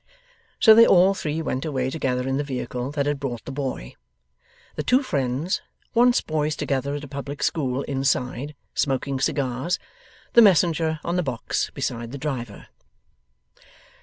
[0.59, 3.93] So, they all three went away together in the vehicle that had brought the boy;
[4.73, 5.61] the two friends
[5.93, 9.77] (once boys together at a public school) inside, smoking cigars;
[10.33, 12.65] the messenger on the box beside the driver.